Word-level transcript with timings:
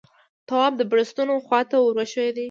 تواب 0.47 0.73
د 0.77 0.81
بړستنو 0.91 1.35
خواته 1.45 1.75
ور 1.79 1.93
وښويېد. 1.97 2.35